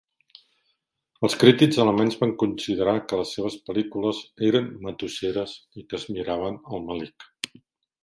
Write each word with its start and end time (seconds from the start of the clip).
Els 1.27 1.35
crítics 1.43 1.77
alemanys 1.83 2.17
van 2.21 2.33
considerar 2.45 2.97
que 3.11 3.21
les 3.21 3.35
seves 3.37 3.59
pel·lícules 3.69 4.25
eren 4.51 4.73
"matusseres" 4.89 5.57
i 5.83 5.89
que 5.93 6.01
"es 6.03 6.11
miraven 6.19 6.63
el 6.75 6.87
melic". 6.91 7.31